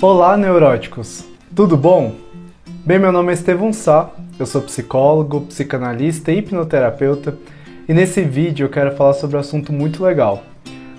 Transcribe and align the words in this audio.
Olá, 0.00 0.36
neuróticos! 0.36 1.24
Tudo 1.56 1.76
bom? 1.76 2.14
Bem, 2.86 3.00
meu 3.00 3.10
nome 3.10 3.32
é 3.32 3.34
Estevão 3.34 3.72
Sá, 3.72 4.08
eu 4.38 4.46
sou 4.46 4.62
psicólogo, 4.62 5.40
psicanalista 5.40 6.30
e 6.30 6.38
hipnoterapeuta 6.38 7.36
e 7.88 7.92
nesse 7.92 8.22
vídeo 8.22 8.66
eu 8.66 8.70
quero 8.70 8.94
falar 8.94 9.14
sobre 9.14 9.36
um 9.36 9.40
assunto 9.40 9.72
muito 9.72 10.04
legal. 10.04 10.44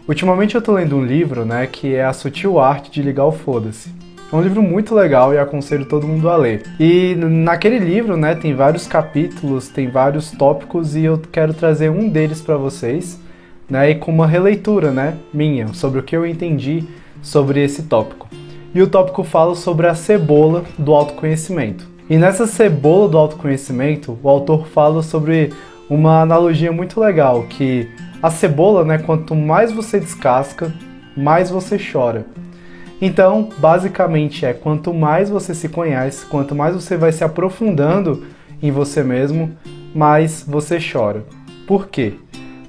Ultimamente 0.05 0.55
eu 0.55 0.61
tô 0.61 0.73
lendo 0.73 0.97
um 0.97 1.05
livro, 1.05 1.45
né, 1.45 1.65
que 1.65 1.95
é 1.95 2.03
A 2.03 2.11
Sutil 2.11 2.59
Arte 2.59 2.91
de 2.91 3.01
Ligar 3.01 3.27
o 3.27 3.31
Foda-se. 3.31 3.89
É 4.29 4.35
um 4.35 4.41
livro 4.41 4.61
muito 4.61 4.93
legal 4.93 5.33
e 5.33 5.37
aconselho 5.37 5.85
todo 5.85 6.05
mundo 6.05 6.29
a 6.29 6.35
ler. 6.35 6.63
E 6.77 7.15
naquele 7.15 7.79
livro, 7.79 8.17
né, 8.17 8.35
tem 8.35 8.53
vários 8.53 8.85
capítulos, 8.85 9.69
tem 9.69 9.89
vários 9.89 10.29
tópicos 10.31 10.97
e 10.97 11.05
eu 11.05 11.17
quero 11.31 11.53
trazer 11.53 11.89
um 11.89 12.09
deles 12.09 12.41
para 12.41 12.57
vocês, 12.57 13.17
né, 13.69 13.91
e 13.91 13.95
com 13.95 14.11
uma 14.11 14.27
releitura, 14.27 14.91
né, 14.91 15.15
minha, 15.33 15.69
sobre 15.69 16.01
o 16.01 16.03
que 16.03 16.17
eu 16.17 16.25
entendi 16.25 16.83
sobre 17.21 17.63
esse 17.63 17.83
tópico 17.83 18.27
e 18.73 18.81
o 18.81 18.87
tópico 18.87 19.23
fala 19.23 19.55
sobre 19.55 19.87
a 19.87 19.95
cebola 19.95 20.63
do 20.77 20.93
autoconhecimento. 20.93 21.87
E 22.09 22.17
nessa 22.17 22.47
cebola 22.47 23.07
do 23.07 23.17
autoconhecimento, 23.17 24.17
o 24.23 24.29
autor 24.29 24.67
fala 24.67 25.03
sobre 25.03 25.53
uma 25.89 26.21
analogia 26.21 26.71
muito 26.71 26.99
legal, 26.99 27.43
que 27.43 27.89
a 28.21 28.29
cebola, 28.29 28.83
né, 28.83 28.97
quanto 28.97 29.35
mais 29.35 29.71
você 29.71 29.99
descasca, 29.99 30.73
mais 31.15 31.49
você 31.49 31.77
chora. 31.79 32.25
Então, 33.01 33.49
basicamente 33.57 34.45
é 34.45 34.53
quanto 34.53 34.93
mais 34.93 35.29
você 35.29 35.55
se 35.55 35.69
conhece, 35.69 36.25
quanto 36.25 36.53
mais 36.53 36.75
você 36.75 36.97
vai 36.97 37.11
se 37.11 37.23
aprofundando 37.23 38.25
em 38.61 38.71
você 38.71 39.03
mesmo, 39.03 39.51
mais 39.95 40.43
você 40.45 40.79
chora. 40.79 41.23
Por 41.65 41.87
quê? 41.87 42.13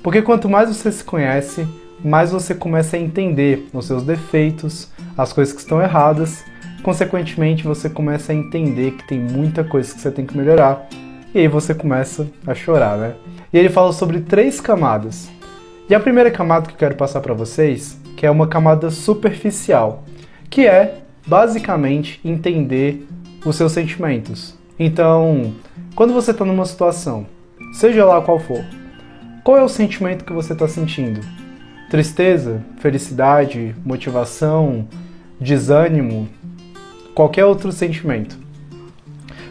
Porque 0.03 0.23
quanto 0.23 0.48
mais 0.48 0.69
você 0.69 0.92
se 0.92 1.03
conhece, 1.03 1.67
mais 2.05 2.31
você 2.31 2.55
começa 2.55 2.97
a 2.97 3.01
entender 3.01 3.69
os 3.73 3.87
seus 3.87 4.03
defeitos, 4.03 4.89
as 5.23 5.33
coisas 5.33 5.55
que 5.55 5.61
estão 5.61 5.83
erradas, 5.83 6.45
consequentemente 6.83 7.65
você 7.65 7.91
começa 7.91 8.33
a 8.33 8.35
entender 8.35 8.93
que 8.93 9.07
tem 9.07 9.19
muita 9.19 9.63
coisa 9.63 9.93
que 9.95 10.01
você 10.01 10.11
tem 10.11 10.25
que 10.25 10.37
melhorar, 10.37 10.89
e 11.35 11.39
aí 11.39 11.49
você 11.49 11.75
começa 11.75 12.27
a 12.47 12.55
chorar, 12.55 12.97
né? 12.97 13.15
E 13.53 13.59
ele 13.59 13.69
fala 13.69 13.93
sobre 13.93 14.21
três 14.21 14.61
camadas. 14.61 15.31
E 15.89 15.95
a 15.95 16.01
primeira 16.01 16.31
camada 16.31 16.67
que 16.67 16.73
eu 16.73 16.79
quero 16.79 16.95
passar 16.95 17.21
para 17.21 17.35
vocês, 17.35 17.98
que 18.17 18.25
é 18.25 18.31
uma 18.31 18.47
camada 18.47 18.91
superficial, 18.91 20.05
que 20.48 20.67
é 20.67 20.98
basicamente 21.27 22.21
entender 22.25 23.07
os 23.45 23.57
seus 23.57 23.73
sentimentos. 23.73 24.55
Então, 24.79 25.53
quando 25.95 26.15
você 26.15 26.31
está 26.31 26.45
numa 26.45 26.65
situação, 26.65 27.27
seja 27.73 28.05
lá 28.05 28.21
qual 28.21 28.39
for, 28.39 28.65
qual 29.45 29.57
é 29.57 29.63
o 29.63 29.69
sentimento 29.69 30.25
que 30.25 30.33
você 30.33 30.53
está 30.53 30.67
sentindo? 30.67 31.21
Tristeza, 31.91 32.63
felicidade, 32.79 33.75
motivação, 33.85 34.87
desânimo, 35.41 36.28
qualquer 37.14 37.44
outro 37.44 37.72
sentimento. 37.72 38.38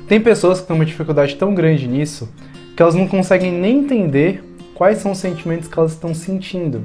Tem 0.08 0.22
pessoas 0.22 0.62
que 0.62 0.68
têm 0.68 0.76
uma 0.76 0.86
dificuldade 0.86 1.36
tão 1.36 1.54
grande 1.54 1.88
nisso 1.88 2.30
que 2.76 2.82
elas 2.82 2.96
não 2.96 3.08
conseguem 3.08 3.52
nem 3.52 3.80
entender 3.80 4.44
quais 4.74 5.00
são 5.00 5.12
os 5.12 5.18
sentimentos 5.18 5.68
que 5.68 5.78
elas 5.78 5.92
estão 5.92 6.14
sentindo. 6.14 6.84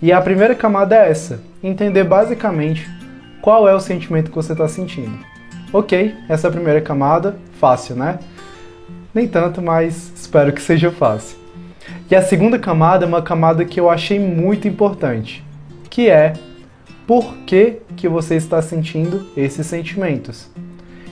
E 0.00 0.12
a 0.12 0.20
primeira 0.20 0.54
camada 0.54 0.94
é 0.94 1.10
essa: 1.10 1.40
entender 1.62 2.04
basicamente 2.04 2.88
qual 3.40 3.68
é 3.68 3.74
o 3.74 3.80
sentimento 3.80 4.30
que 4.30 4.36
você 4.36 4.52
está 4.52 4.68
sentindo. 4.68 5.18
Ok, 5.72 6.14
essa 6.28 6.46
é 6.46 6.48
a 6.48 6.52
primeira 6.52 6.80
camada, 6.80 7.36
fácil, 7.58 7.96
né? 7.96 8.18
Nem 9.12 9.26
tanto, 9.26 9.60
mas 9.60 10.12
espero 10.14 10.52
que 10.52 10.62
seja 10.62 10.90
fácil. 10.90 11.36
E 12.10 12.14
a 12.14 12.22
segunda 12.22 12.58
camada 12.58 13.04
é 13.04 13.08
uma 13.08 13.22
camada 13.22 13.64
que 13.64 13.80
eu 13.80 13.90
achei 13.90 14.18
muito 14.18 14.68
importante, 14.68 15.44
que 15.90 16.08
é 16.08 16.34
por 17.06 17.36
que, 17.46 17.78
que 17.96 18.08
você 18.08 18.34
está 18.34 18.60
sentindo 18.60 19.26
esses 19.36 19.66
sentimentos. 19.66 20.48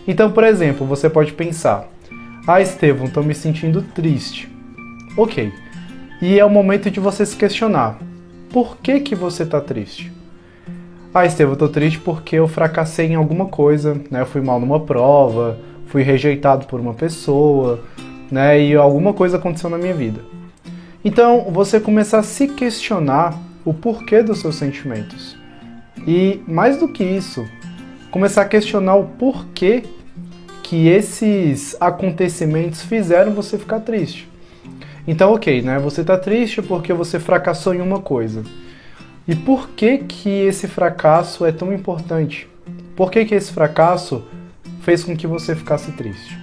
Então, 0.07 0.31
por 0.31 0.45
exemplo, 0.45 0.87
você 0.87 1.09
pode 1.09 1.33
pensar: 1.33 1.89
Ah, 2.47 2.61
Estevão, 2.61 3.07
estou 3.07 3.23
me 3.23 3.35
sentindo 3.35 3.83
triste. 3.83 4.51
Ok. 5.17 5.53
E 6.21 6.39
é 6.39 6.45
o 6.45 6.51
momento 6.51 6.91
de 6.91 7.01
você 7.01 7.25
se 7.25 7.37
questionar: 7.37 7.99
por 8.53 8.77
que, 8.79 9.01
que 9.01 9.15
você 9.15 9.45
está 9.45 9.61
triste? 9.61 10.13
Ah, 11.13 11.25
Estevão, 11.25 11.53
estou 11.53 11.69
triste 11.69 12.01
porque 12.01 12.37
eu 12.37 12.49
fracassei 12.49 13.07
em 13.07 13.15
alguma 13.15 13.47
coisa, 13.47 13.95
né? 14.11 14.21
Eu 14.21 14.27
fui 14.27 14.41
mal 14.41 14.59
numa 14.59 14.81
prova, 14.81 15.59
fui 15.87 16.03
rejeitado 16.03 16.67
por 16.67 16.81
uma 16.81 16.93
pessoa, 16.93 17.85
né? 18.31 18.61
E 18.61 18.75
alguma 18.75 19.13
coisa 19.13 19.37
aconteceu 19.37 19.71
na 19.71 19.79
minha 19.79 19.95
vida. 19.95 20.21
Então, 21.05 21.47
você 21.53 21.79
começar 21.79 22.19
a 22.19 22.23
se 22.23 22.49
questionar 22.49 23.39
o 23.65 23.73
porquê 23.73 24.23
dos 24.23 24.41
seus 24.41 24.57
sentimentos. 24.57 25.34
E 26.07 26.43
mais 26.47 26.77
do 26.79 26.89
que 26.89 27.03
isso, 27.03 27.47
começar 28.11 28.43
a 28.43 28.49
questionar 28.49 28.97
o 28.97 29.05
porquê 29.05 29.85
que 30.63 30.89
esses 30.89 31.77
acontecimentos 31.81 32.83
fizeram 32.83 33.33
você 33.33 33.59
ficar 33.59 33.81
triste. 33.81 34.29
Então, 35.07 35.33
ok, 35.33 35.63
né? 35.63 35.79
Você 35.79 36.01
está 36.01 36.17
triste 36.17 36.63
porque 36.63 36.93
você 36.93 37.21
fracassou 37.21 37.75
em 37.75 37.81
uma 37.81 38.01
coisa. 38.01 38.43
E 39.29 39.35
por 39.35 39.71
que 39.71 39.99
que 39.99 40.31
esse 40.31 40.67
fracasso 40.67 41.45
é 41.45 41.53
tão 41.53 41.73
importante? 41.73 42.49
Por 42.97 43.11
que 43.11 43.25
que 43.25 43.35
esse 43.35 43.53
fracasso 43.53 44.25
fez 44.81 45.05
com 45.05 45.17
que 45.17 45.27
você 45.27 45.55
ficasse 45.55 45.93
triste? 45.93 46.39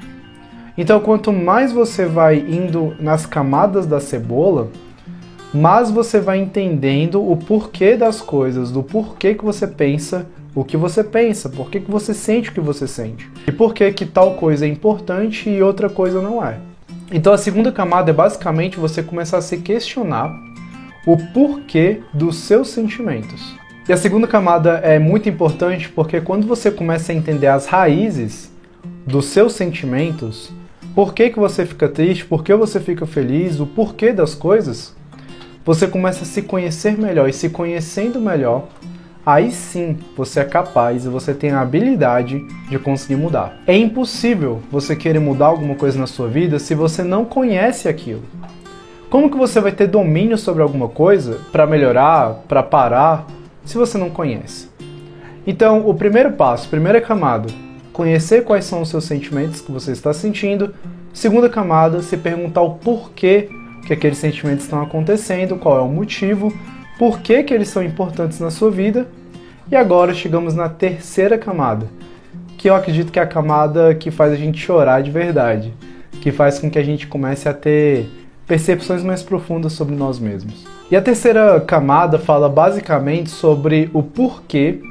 Então, 0.78 1.00
quanto 1.00 1.32
mais 1.32 1.72
você 1.72 2.06
vai 2.06 2.40
indo 2.40 2.96
nas 3.00 3.26
camadas 3.26 3.86
da 3.86 4.00
cebola, 4.00 4.70
mais 5.54 5.92
você 5.92 6.20
vai 6.20 6.40
entendendo 6.40 7.22
o 7.22 7.36
porquê 7.36 7.96
das 7.98 8.22
coisas, 8.22 8.72
do 8.72 8.82
porquê 8.82 9.36
que 9.36 9.44
você 9.44 9.68
pensa 9.68 10.26
o 10.54 10.66
que 10.66 10.76
você 10.76 11.04
pensa, 11.04 11.50
por 11.50 11.70
que, 11.70 11.80
você 11.80 12.14
sente 12.14 12.50
o 12.50 12.54
que 12.54 12.60
você 12.60 12.88
sente 12.88 13.30
e 13.48 13.52
por 13.52 13.74
que, 13.74 13.92
que 13.94 14.06
tal 14.06 14.36
coisa 14.36 14.66
é 14.66 14.70
importante 14.70 15.50
e 15.50 15.62
outra 15.62 15.90
coisa 15.90 16.22
não 16.22 16.46
é. 16.46 16.60
Então, 17.12 17.34
a 17.34 17.38
segunda 17.38 17.72
camada 17.72 18.12
é 18.12 18.14
basicamente 18.14 18.78
você 18.78 19.02
começar 19.02 19.38
a 19.38 19.42
se 19.42 19.58
questionar 19.58 20.34
o 21.06 21.18
porquê 21.34 22.02
dos 22.14 22.38
seus 22.38 22.70
sentimentos. 22.70 23.56
E 23.88 23.94
a 23.94 23.98
segunda 23.98 24.28
camada 24.28 24.80
é 24.84 25.00
muito 25.00 25.28
importante 25.28 25.90
porque 25.90 26.22
quando 26.22 26.46
você 26.46 26.70
começa 26.70 27.12
a 27.12 27.16
entender 27.16 27.48
as 27.48 27.66
raízes 27.66 28.52
dos 29.06 29.26
seus 29.26 29.54
sentimentos, 29.54 30.52
por 30.94 31.14
que, 31.14 31.30
que 31.30 31.40
você 31.40 31.66
fica 31.66 31.88
triste, 31.88 32.26
por 32.26 32.44
que 32.44 32.54
você 32.54 32.80
fica 32.80 33.06
feliz, 33.06 33.60
o 33.60 33.66
porquê 33.66 34.12
das 34.12 34.36
coisas, 34.36 34.96
você 35.64 35.88
começa 35.88 36.24
a 36.24 36.26
se 36.26 36.42
conhecer 36.42 36.98
melhor 36.98 37.30
e 37.30 37.34
se 37.34 37.50
conhecendo 37.50 38.20
melhor, 38.20 38.68
aí 39.26 39.52
sim 39.52 39.98
você 40.18 40.40
é 40.40 40.44
capaz 40.44 41.06
e 41.06 41.10
você 41.10 41.34
tem 41.34 41.52
a 41.52 41.62
habilidade 41.62 42.44
de 42.70 42.80
conseguir 42.80 43.16
mudar. 43.16 43.58
É 43.68 43.78
impossível 43.78 44.62
você 44.72 44.96
querer 44.96 45.20
mudar 45.20 45.48
alguma 45.48 45.76
coisa 45.76 46.00
na 46.00 46.08
sua 46.08 46.28
vida 46.28 46.58
se 46.58 46.74
você 46.74 47.04
não 47.04 47.26
conhece 47.26 47.88
aquilo. 47.88 48.24
Como 49.10 49.30
que 49.30 49.38
você 49.38 49.60
vai 49.60 49.72
ter 49.72 49.88
domínio 49.88 50.38
sobre 50.38 50.64
alguma 50.64 50.88
coisa 50.88 51.40
para 51.52 51.68
melhorar, 51.68 52.44
para 52.48 52.64
parar, 52.64 53.28
se 53.66 53.78
você 53.78 53.98
não 53.98 54.10
conhece? 54.10 54.70
Então, 55.46 55.88
o 55.88 55.94
primeiro 55.94 56.32
passo, 56.32 56.70
primeira 56.70 57.02
camada, 57.02 57.48
conhecer 57.92 58.44
quais 58.44 58.66
são 58.66 58.82
os 58.82 58.90
seus 58.90 59.04
sentimentos 59.04 59.60
que 59.60 59.72
você 59.72 59.92
está 59.92 60.14
sentindo. 60.14 60.74
Segunda 61.14 61.50
camada, 61.50 62.02
se 62.02 62.16
perguntar 62.16 62.62
o 62.62 62.76
porquê 62.76 63.50
que 63.86 63.94
aqueles 63.94 64.18
sentimentos 64.18 64.64
estão 64.64 64.82
acontecendo, 64.82 65.58
qual 65.58 65.78
é 65.78 65.82
o 65.82 65.88
motivo, 65.88 66.54
por 66.98 67.20
que, 67.20 67.44
que 67.44 67.54
eles 67.54 67.68
são 67.68 67.84
importantes 67.84 68.40
na 68.40 68.52
sua 68.52 68.70
vida. 68.70 69.08
E 69.72 69.76
agora 69.76 70.14
chegamos 70.14 70.54
na 70.54 70.70
terceira 70.70 71.38
camada, 71.38 71.88
que 72.58 72.70
eu 72.70 72.76
acredito 72.76 73.12
que 73.12 73.20
é 73.20 73.22
a 73.22 73.28
camada 73.28 73.96
que 73.96 74.12
faz 74.12 74.34
a 74.34 74.36
gente 74.36 74.60
chorar 74.60 75.02
de 75.02 75.10
verdade, 75.10 75.74
que 76.22 76.32
faz 76.32 76.60
com 76.60 76.70
que 76.70 76.78
a 76.78 76.84
gente 76.84 77.08
comece 77.08 77.48
a 77.48 77.54
ter 77.54 78.10
percepções 78.46 79.02
mais 79.02 79.24
profundas 79.24 79.74
sobre 79.74 79.96
nós 79.96 80.20
mesmos. 80.20 80.68
E 80.92 80.96
a 80.96 81.02
terceira 81.02 81.62
camada 81.62 82.20
fala 82.20 82.50
basicamente 82.50 83.30
sobre 83.30 83.90
o 83.94 84.04
porquê 84.04 84.82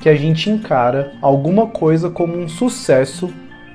que 0.00 0.08
a 0.08 0.14
gente 0.14 0.48
encara 0.48 1.12
alguma 1.20 1.66
coisa 1.66 2.08
como 2.08 2.38
um 2.38 2.48
sucesso 2.48 3.28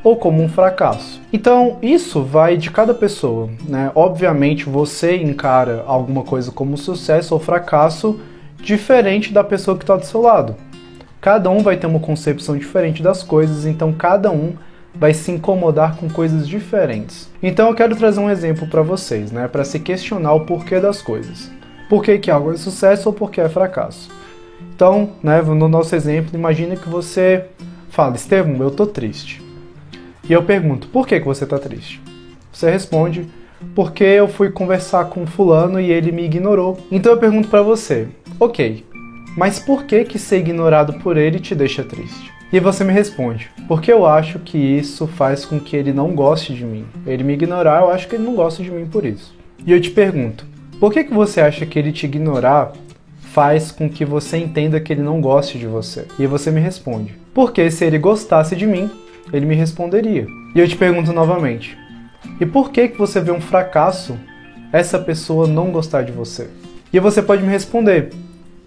ou 0.03 0.17
como 0.17 0.43
um 0.43 0.49
fracasso. 0.49 1.21
Então, 1.31 1.77
isso 1.81 2.21
vai 2.21 2.57
de 2.57 2.69
cada 2.69 2.93
pessoa, 2.93 3.49
né? 3.67 3.91
Obviamente, 3.95 4.69
você 4.69 5.15
encara 5.15 5.83
alguma 5.87 6.23
coisa 6.23 6.51
como 6.51 6.77
sucesso 6.77 7.33
ou 7.33 7.39
fracasso 7.39 8.19
diferente 8.61 9.31
da 9.31 9.43
pessoa 9.43 9.77
que 9.77 9.83
está 9.83 9.95
do 9.95 10.05
seu 10.05 10.21
lado. 10.21 10.55
Cada 11.21 11.49
um 11.49 11.59
vai 11.59 11.77
ter 11.77 11.87
uma 11.87 11.99
concepção 11.99 12.57
diferente 12.57 13.01
das 13.01 13.23
coisas, 13.23 13.65
então 13.65 13.93
cada 13.93 14.29
um 14.29 14.53
vai 14.95 15.13
se 15.13 15.31
incomodar 15.31 15.95
com 15.97 16.09
coisas 16.09 16.47
diferentes. 16.47 17.29
Então 17.41 17.69
eu 17.69 17.75
quero 17.75 17.95
trazer 17.95 18.19
um 18.19 18.29
exemplo 18.29 18.67
para 18.67 18.81
vocês, 18.81 19.31
né, 19.31 19.47
para 19.47 19.63
se 19.63 19.79
questionar 19.79 20.33
o 20.33 20.45
porquê 20.45 20.79
das 20.79 21.01
coisas. 21.01 21.51
Por 21.89 22.03
que, 22.03 22.17
que 22.17 22.31
algo 22.31 22.51
é 22.51 22.57
sucesso 22.57 23.09
ou 23.09 23.13
por 23.13 23.31
que 23.31 23.41
é 23.41 23.49
fracasso? 23.49 24.09
Então, 24.75 25.11
né, 25.21 25.41
no 25.41 25.67
nosso 25.67 25.95
exemplo, 25.95 26.37
imagine 26.37 26.77
que 26.77 26.89
você 26.89 27.45
fala, 27.89 28.15
Estevam, 28.15 28.55
eu 28.57 28.71
tô 28.71 28.85
triste. 28.87 29.42
E 30.27 30.31
eu 30.31 30.43
pergunto, 30.43 30.87
por 30.87 31.05
que, 31.05 31.19
que 31.19 31.25
você 31.25 31.45
tá 31.45 31.59
triste? 31.59 32.01
Você 32.51 32.69
responde, 32.69 33.27
porque 33.75 34.03
eu 34.03 34.27
fui 34.27 34.49
conversar 34.49 35.05
com 35.05 35.25
fulano 35.25 35.79
e 35.79 35.91
ele 35.91 36.11
me 36.11 36.23
ignorou. 36.23 36.77
Então 36.91 37.11
eu 37.11 37.17
pergunto 37.17 37.49
para 37.49 37.61
você, 37.61 38.07
ok, 38.39 38.85
mas 39.35 39.59
por 39.59 39.85
que 39.85 40.05
que 40.05 40.19
ser 40.19 40.37
ignorado 40.37 40.93
por 40.99 41.17
ele 41.17 41.39
te 41.39 41.53
deixa 41.53 41.83
triste? 41.83 42.31
E 42.53 42.59
você 42.59 42.83
me 42.83 42.93
responde, 42.93 43.49
porque 43.67 43.91
eu 43.91 44.05
acho 44.05 44.37
que 44.39 44.57
isso 44.57 45.07
faz 45.07 45.43
com 45.43 45.59
que 45.59 45.75
ele 45.75 45.91
não 45.91 46.13
goste 46.13 46.53
de 46.53 46.63
mim. 46.63 46.85
Ele 47.05 47.23
me 47.23 47.33
ignorar, 47.33 47.81
eu 47.81 47.89
acho 47.89 48.07
que 48.07 48.15
ele 48.15 48.23
não 48.23 48.35
gosta 48.35 48.61
de 48.61 48.69
mim 48.69 48.85
por 48.85 49.03
isso. 49.03 49.35
E 49.65 49.71
eu 49.71 49.81
te 49.81 49.89
pergunto, 49.89 50.45
por 50.79 50.93
que, 50.93 51.03
que 51.03 51.13
você 51.13 51.41
acha 51.41 51.65
que 51.65 51.79
ele 51.79 51.91
te 51.91 52.05
ignorar 52.05 52.73
faz 53.19 53.71
com 53.71 53.89
que 53.89 54.05
você 54.05 54.37
entenda 54.37 54.79
que 54.79 54.93
ele 54.93 55.01
não 55.01 55.19
goste 55.19 55.57
de 55.57 55.65
você? 55.65 56.05
E 56.19 56.27
você 56.27 56.51
me 56.51 56.61
responde, 56.61 57.15
porque 57.33 57.71
se 57.71 57.83
ele 57.83 57.97
gostasse 57.97 58.55
de 58.55 58.67
mim, 58.67 58.89
ele 59.31 59.45
me 59.45 59.55
responderia. 59.55 60.27
E 60.55 60.59
eu 60.59 60.67
te 60.67 60.75
pergunto 60.75 61.13
novamente, 61.13 61.77
e 62.39 62.45
por 62.45 62.71
que, 62.71 62.87
que 62.87 62.97
você 62.97 63.21
vê 63.21 63.31
um 63.31 63.41
fracasso 63.41 64.17
essa 64.71 64.97
pessoa 64.97 65.47
não 65.47 65.71
gostar 65.71 66.03
de 66.03 66.11
você? 66.11 66.49
E 66.91 66.99
você 66.99 67.21
pode 67.21 67.43
me 67.43 67.49
responder, 67.49 68.11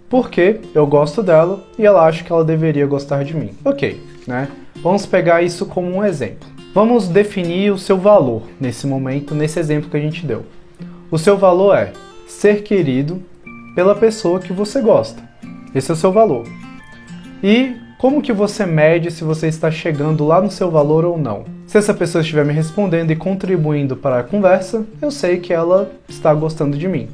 porque 0.08 0.61
eu 0.75 0.87
gosto 0.87 1.23
dela 1.23 1.64
e 1.79 1.85
ela 1.85 2.06
acha 2.06 2.23
que 2.23 2.32
ela 2.32 2.44
deveria 2.44 2.87
gostar 2.87 3.25
de 3.25 3.37
mim. 3.37 3.50
Ok, 3.64 4.00
né? 4.26 4.49
Vamos 4.82 5.06
pegar 5.06 5.43
isso 5.43 5.67
como 5.67 5.88
um 5.88 6.05
exemplo. 6.05 6.49
Vamos 6.75 7.08
definir 7.08 7.73
o 7.73 7.79
seu 7.79 7.97
valor 7.97 8.43
nesse 8.61 8.87
momento, 8.87 9.35
nesse 9.35 9.58
exemplo 9.58 9.91
que 9.91 9.97
a 9.97 10.00
gente 10.00 10.26
deu. 10.26 10.44
O 11.11 11.19
seu 11.19 11.37
valor 11.37 11.76
é 11.76 11.93
ser 12.26 12.62
querido 12.62 13.23
pela 13.75 13.94
pessoa 13.94 14.41
que 14.41 14.53
você 14.53 14.81
gosta. 14.81 15.23
Esse 15.75 15.91
é 15.91 15.94
o 15.94 15.97
seu 15.97 16.12
valor. 16.12 16.47
E 17.43 17.76
como 18.06 18.23
que 18.23 18.32
você 18.32 18.64
mede 18.64 19.11
se 19.11 19.25
você 19.25 19.49
está 19.49 19.69
chegando 19.69 20.25
lá 20.25 20.41
no 20.41 20.49
seu 20.49 20.70
valor 20.70 21.05
ou 21.05 21.19
não? 21.19 21.44
Se 21.67 21.76
essa 21.76 21.93
pessoa 21.93 22.23
estiver 22.23 22.44
me 22.44 22.53
respondendo 22.53 23.11
e 23.11 23.17
contribuindo 23.17 23.97
para 23.97 24.20
a 24.20 24.23
conversa, 24.23 24.87
eu 25.03 25.11
sei 25.11 25.38
que 25.38 25.53
ela 25.53 25.91
está 26.08 26.32
gostando 26.32 26.79
de 26.79 26.87
mim. 26.87 27.08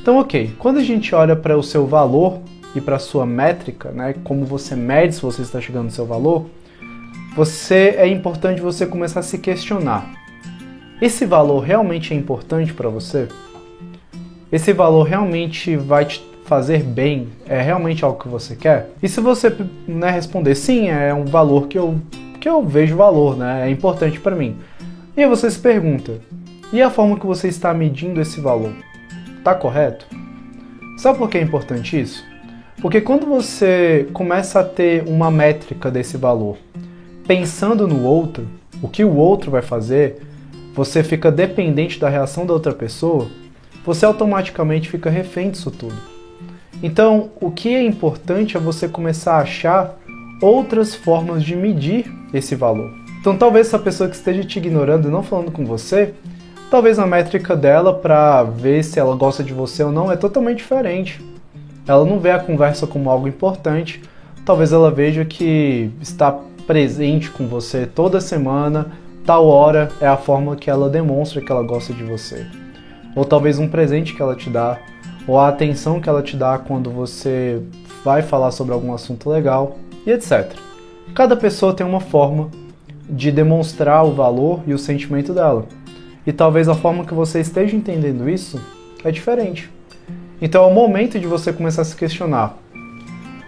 Então, 0.00 0.18
ok, 0.18 0.52
quando 0.58 0.78
a 0.78 0.82
gente 0.82 1.14
olha 1.14 1.36
para 1.36 1.58
o 1.58 1.62
seu 1.62 1.86
valor 1.86 2.38
e 2.74 2.80
para 2.80 2.96
a 2.96 2.98
sua 2.98 3.26
métrica, 3.26 3.90
né, 3.90 4.14
como 4.24 4.46
você 4.46 4.74
mede 4.74 5.14
se 5.14 5.20
você 5.20 5.42
está 5.42 5.60
chegando 5.60 5.84
no 5.84 5.90
seu 5.90 6.06
valor, 6.06 6.46
você 7.36 7.94
é 7.98 8.08
importante 8.08 8.62
você 8.62 8.86
começar 8.86 9.20
a 9.20 9.22
se 9.22 9.36
questionar. 9.36 10.10
Esse 11.02 11.26
valor 11.26 11.60
realmente 11.60 12.14
é 12.14 12.16
importante 12.16 12.72
para 12.72 12.88
você? 12.88 13.28
Esse 14.50 14.72
valor 14.72 15.02
realmente 15.02 15.76
vai 15.76 16.06
te 16.06 16.26
fazer 16.48 16.82
bem? 16.82 17.28
É 17.46 17.60
realmente 17.60 18.04
algo 18.04 18.18
que 18.18 18.26
você 18.26 18.56
quer? 18.56 18.90
E 19.02 19.08
se 19.08 19.20
você 19.20 19.54
né, 19.86 20.10
responder 20.10 20.54
sim, 20.54 20.88
é 20.88 21.12
um 21.12 21.26
valor 21.26 21.68
que 21.68 21.78
eu, 21.78 22.00
que 22.40 22.48
eu 22.48 22.64
vejo 22.64 22.96
valor, 22.96 23.36
né, 23.36 23.68
é 23.68 23.70
importante 23.70 24.18
para 24.18 24.34
mim. 24.34 24.56
E 25.14 25.22
aí 25.22 25.28
você 25.28 25.50
se 25.50 25.58
pergunta, 25.58 26.14
e 26.72 26.80
a 26.80 26.90
forma 26.90 27.18
que 27.18 27.26
você 27.26 27.48
está 27.48 27.72
medindo 27.74 28.20
esse 28.20 28.40
valor? 28.40 28.72
Tá 29.44 29.54
correto? 29.54 30.06
Sabe 30.96 31.18
por 31.18 31.28
que 31.28 31.38
é 31.38 31.42
importante 31.42 32.00
isso? 32.00 32.24
Porque 32.80 33.00
quando 33.00 33.26
você 33.26 34.08
começa 34.12 34.60
a 34.60 34.64
ter 34.64 35.04
uma 35.06 35.30
métrica 35.30 35.90
desse 35.90 36.16
valor, 36.16 36.56
pensando 37.26 37.86
no 37.86 38.04
outro, 38.04 38.46
o 38.80 38.88
que 38.88 39.04
o 39.04 39.16
outro 39.16 39.50
vai 39.50 39.62
fazer, 39.62 40.22
você 40.74 41.02
fica 41.02 41.30
dependente 41.30 41.98
da 41.98 42.08
reação 42.08 42.46
da 42.46 42.52
outra 42.52 42.72
pessoa, 42.72 43.28
você 43.84 44.06
automaticamente 44.06 44.88
fica 44.88 45.10
refém 45.10 45.50
disso 45.50 45.70
tudo. 45.70 46.17
Então, 46.82 47.30
o 47.40 47.50
que 47.50 47.74
é 47.74 47.82
importante 47.82 48.56
é 48.56 48.60
você 48.60 48.88
começar 48.88 49.34
a 49.34 49.42
achar 49.42 49.96
outras 50.40 50.94
formas 50.94 51.42
de 51.42 51.56
medir 51.56 52.12
esse 52.32 52.54
valor. 52.54 52.90
Então, 53.20 53.36
talvez 53.36 53.66
essa 53.66 53.78
pessoa 53.78 54.08
que 54.08 54.16
esteja 54.16 54.44
te 54.44 54.58
ignorando 54.58 55.08
e 55.08 55.10
não 55.10 55.22
falando 55.22 55.50
com 55.50 55.64
você, 55.64 56.14
Talvez 56.70 56.98
a 56.98 57.06
métrica 57.06 57.56
dela 57.56 57.94
para 57.94 58.42
ver 58.42 58.84
se 58.84 59.00
ela 59.00 59.16
gosta 59.16 59.42
de 59.42 59.54
você 59.54 59.82
ou 59.82 59.90
não 59.90 60.12
é 60.12 60.16
totalmente 60.16 60.58
diferente. 60.58 61.18
Ela 61.86 62.04
não 62.04 62.20
vê 62.20 62.30
a 62.30 62.38
conversa 62.38 62.86
como 62.86 63.08
algo 63.08 63.26
importante. 63.26 64.02
Talvez 64.44 64.70
ela 64.70 64.90
veja 64.90 65.24
que 65.24 65.90
estar 66.02 66.38
presente 66.66 67.30
com 67.30 67.46
você 67.46 67.86
toda 67.86 68.20
semana, 68.20 68.92
tal 69.24 69.46
hora, 69.46 69.88
é 69.98 70.06
a 70.06 70.18
forma 70.18 70.56
que 70.56 70.68
ela 70.68 70.90
demonstra 70.90 71.40
que 71.40 71.50
ela 71.50 71.62
gosta 71.62 71.94
de 71.94 72.04
você. 72.04 72.46
Ou 73.16 73.24
talvez 73.24 73.58
um 73.58 73.68
presente 73.68 74.14
que 74.14 74.20
ela 74.20 74.36
te 74.36 74.50
dá, 74.50 74.78
ou 75.28 75.38
a 75.38 75.48
atenção 75.48 76.00
que 76.00 76.08
ela 76.08 76.22
te 76.22 76.36
dá 76.36 76.58
quando 76.58 76.90
você 76.90 77.62
vai 78.02 78.22
falar 78.22 78.50
sobre 78.50 78.72
algum 78.72 78.94
assunto 78.94 79.28
legal, 79.28 79.76
e 80.06 80.10
etc. 80.10 80.50
Cada 81.14 81.36
pessoa 81.36 81.74
tem 81.74 81.86
uma 81.86 82.00
forma 82.00 82.50
de 83.08 83.30
demonstrar 83.30 84.06
o 84.06 84.14
valor 84.14 84.62
e 84.66 84.72
o 84.72 84.78
sentimento 84.78 85.34
dela. 85.34 85.66
E 86.26 86.32
talvez 86.32 86.68
a 86.68 86.74
forma 86.74 87.04
que 87.04 87.12
você 87.12 87.40
esteja 87.40 87.76
entendendo 87.76 88.28
isso 88.28 88.60
é 89.04 89.10
diferente. 89.10 89.70
Então 90.40 90.64
é 90.64 90.66
o 90.66 90.74
momento 90.74 91.18
de 91.20 91.26
você 91.26 91.52
começar 91.52 91.82
a 91.82 91.84
se 91.84 91.96
questionar: 91.96 92.56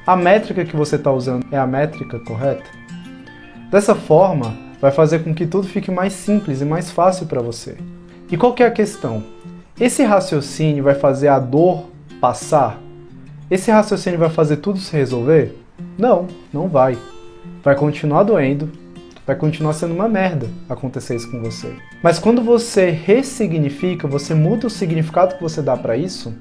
a 0.07 0.17
métrica 0.17 0.65
que 0.65 0.77
você 0.77 0.97
está 0.97 1.11
usando 1.11 1.47
é 1.51 1.59
a 1.59 1.67
métrica 1.67 2.19
correta? 2.21 2.65
Dessa 3.71 3.95
forma, 3.95 4.55
vai 4.81 4.91
fazer 4.91 5.21
com 5.21 5.35
que 5.35 5.47
tudo 5.47 5.67
fique 5.67 5.91
mais 5.91 6.13
simples 6.13 6.61
e 6.61 6.65
mais 6.65 6.91
fácil 6.91 7.27
para 7.27 7.41
você. 7.41 7.77
E 8.31 8.37
qual 8.37 8.55
é 8.59 8.65
a 8.65 8.71
questão? 8.71 9.23
Esse 9.81 10.03
raciocínio 10.03 10.85
vai 10.85 10.95
fazer 10.95 11.29
a 11.29 11.39
dor 11.39 11.87
passar? 12.21 12.79
Esse 13.51 13.71
raciocínio 13.71 14.19
vai 14.19 14.29
fazer 14.29 14.59
tudo 14.59 14.79
se 14.79 14.95
resolver? 14.95 15.59
Não, 15.97 16.27
não 16.53 16.69
vai. 16.69 16.99
Vai 17.65 17.75
continuar 17.75 18.25
doendo, 18.25 18.71
vai 19.27 19.35
continuar 19.35 19.73
sendo 19.73 19.95
uma 19.95 20.07
merda 20.07 20.51
acontecer 20.69 21.17
isso 21.17 21.31
com 21.31 21.41
você. 21.41 21.75
Mas 22.03 22.19
quando 22.19 22.43
você 22.43 22.91
ressignifica, 22.91 24.07
você 24.07 24.35
muda 24.35 24.67
o 24.67 24.71
significado 24.71 25.37
que 25.37 25.43
você 25.43 25.63
dá 25.63 25.75
para 25.79 25.97
isso, 25.97 26.35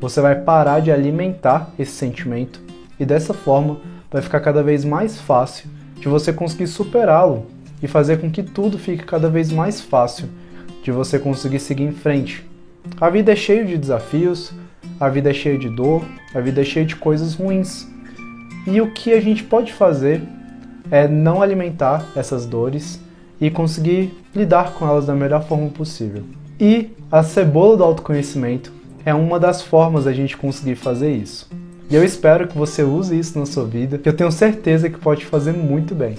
você 0.00 0.20
vai 0.20 0.36
parar 0.36 0.78
de 0.78 0.92
alimentar 0.92 1.72
esse 1.76 1.90
sentimento 1.90 2.62
e 3.00 3.04
dessa 3.04 3.34
forma 3.34 3.80
vai 4.12 4.22
ficar 4.22 4.38
cada 4.38 4.62
vez 4.62 4.84
mais 4.84 5.20
fácil 5.20 5.68
de 5.96 6.06
você 6.06 6.32
conseguir 6.32 6.68
superá-lo 6.68 7.46
e 7.82 7.88
fazer 7.88 8.20
com 8.20 8.30
que 8.30 8.44
tudo 8.44 8.78
fique 8.78 9.04
cada 9.04 9.28
vez 9.28 9.50
mais 9.50 9.80
fácil 9.80 10.28
de 10.84 10.92
você 10.92 11.18
conseguir 11.18 11.58
seguir 11.58 11.82
em 11.82 11.90
frente. 11.90 12.46
A 13.00 13.10
vida 13.10 13.32
é 13.32 13.36
cheia 13.36 13.64
de 13.64 13.76
desafios, 13.76 14.52
a 14.98 15.08
vida 15.08 15.30
é 15.30 15.34
cheia 15.34 15.58
de 15.58 15.68
dor, 15.68 16.04
a 16.34 16.40
vida 16.40 16.60
é 16.60 16.64
cheia 16.64 16.86
de 16.86 16.96
coisas 16.96 17.34
ruins. 17.34 17.86
E 18.66 18.80
o 18.80 18.92
que 18.92 19.12
a 19.12 19.20
gente 19.20 19.44
pode 19.44 19.72
fazer 19.72 20.22
é 20.90 21.06
não 21.06 21.42
alimentar 21.42 22.06
essas 22.16 22.46
dores 22.46 23.00
e 23.40 23.50
conseguir 23.50 24.14
lidar 24.34 24.72
com 24.72 24.88
elas 24.88 25.06
da 25.06 25.14
melhor 25.14 25.44
forma 25.44 25.68
possível. 25.68 26.24
E 26.58 26.90
a 27.12 27.22
cebola 27.22 27.76
do 27.76 27.84
autoconhecimento 27.84 28.72
é 29.04 29.12
uma 29.12 29.38
das 29.38 29.62
formas 29.62 30.04
da 30.04 30.12
gente 30.12 30.36
conseguir 30.36 30.74
fazer 30.74 31.12
isso. 31.12 31.48
E 31.88 31.94
eu 31.94 32.02
espero 32.02 32.48
que 32.48 32.58
você 32.58 32.82
use 32.82 33.16
isso 33.16 33.38
na 33.38 33.46
sua 33.46 33.64
vida, 33.64 33.98
que 33.98 34.08
eu 34.08 34.16
tenho 34.16 34.32
certeza 34.32 34.90
que 34.90 34.98
pode 34.98 35.24
fazer 35.24 35.52
muito 35.52 35.94
bem. 35.94 36.16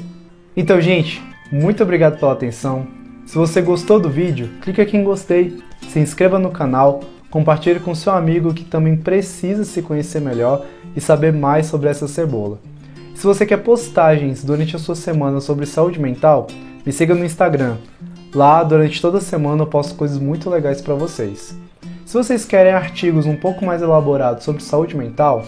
Então, 0.56 0.80
gente, 0.80 1.22
muito 1.52 1.84
obrigado 1.84 2.20
pela 2.20 2.32
atenção. 2.32 2.88
Se 3.26 3.36
você 3.36 3.62
gostou 3.62 4.00
do 4.00 4.10
vídeo, 4.10 4.50
clique 4.62 4.80
aqui 4.80 4.96
em 4.96 5.04
gostei, 5.04 5.58
se 5.90 6.00
inscreva 6.00 6.40
no 6.40 6.52
canal, 6.52 7.02
compartilhe 7.30 7.80
com 7.80 7.96
seu 7.96 8.14
amigo 8.14 8.54
que 8.54 8.64
também 8.64 8.96
precisa 8.96 9.64
se 9.64 9.82
conhecer 9.82 10.20
melhor 10.20 10.66
e 10.96 11.02
saber 11.02 11.34
mais 11.34 11.68
sobre 11.68 11.90
essa 11.90 12.08
cebola. 12.08 12.60
Se 13.16 13.24
você 13.26 13.46
quer 13.46 13.58
postagens 13.58 14.44
durante 14.44 14.76
a 14.76 14.80
sua 14.80 14.96
semana 14.96 15.42
sobre 15.42 15.66
saúde 15.66 16.00
mental, 16.00 16.48
me 16.86 16.92
siga 16.92 17.16
no 17.16 17.26
Instagram. 17.26 17.78
Lá, 18.34 18.64
durante 18.64 19.02
toda 19.02 19.18
a 19.18 19.22
semana, 19.22 19.64
eu 19.64 19.68
posto 19.68 19.96
coisas 19.96 20.20
muito 20.20 20.50
legais 20.50 20.82
para 20.82 20.94
vocês. 20.94 21.56
Se 22.06 22.14
vocês 22.14 22.46
querem 22.46 22.72
artigos 22.72 23.26
um 23.26 23.36
pouco 23.36 23.66
mais 23.66 23.82
elaborados 23.82 24.44
sobre 24.44 24.64
saúde 24.64 24.96
mental, 24.96 25.44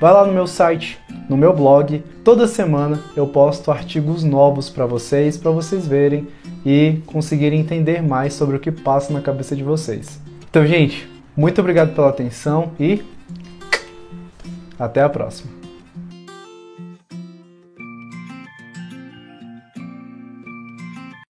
vai 0.00 0.12
lá 0.12 0.26
no 0.26 0.32
meu 0.32 0.46
site, 0.46 0.98
no 1.28 1.36
meu 1.36 1.52
blog. 1.52 2.02
Toda 2.24 2.48
semana 2.48 2.98
eu 3.14 3.26
posto 3.26 3.70
artigos 3.70 4.24
novos 4.24 4.68
para 4.68 4.86
vocês, 4.86 5.36
para 5.36 5.50
vocês 5.50 5.86
verem 5.86 6.26
e 6.64 6.98
conseguirem 7.06 7.60
entender 7.60 8.02
mais 8.02 8.34
sobre 8.34 8.56
o 8.56 8.60
que 8.60 8.70
passa 8.70 9.12
na 9.12 9.20
cabeça 9.20 9.56
de 9.56 9.62
vocês. 9.62 10.20
Então, 10.48 10.66
gente, 10.66 11.08
muito 11.36 11.60
obrigado 11.60 11.94
pela 11.94 12.08
atenção 12.08 12.72
e 12.78 13.02
até 14.78 15.02
a 15.02 15.08
próxima. 15.08 15.61